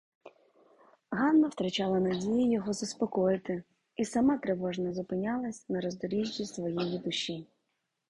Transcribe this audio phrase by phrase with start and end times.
[1.11, 3.63] Ганна втрачала надію його заспокоїти
[3.97, 7.47] й сама тривожно зупинялась на роздоріжжі своєї душі.